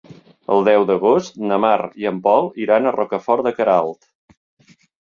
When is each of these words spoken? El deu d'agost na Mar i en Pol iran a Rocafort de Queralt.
El 0.55 0.63
deu 0.67 0.85
d'agost 0.91 1.37
na 1.51 1.59
Mar 1.67 1.75
i 2.05 2.09
en 2.13 2.19
Pol 2.27 2.51
iran 2.67 2.89
a 2.89 2.97
Rocafort 2.99 3.51
de 3.51 3.57
Queralt. 3.61 4.05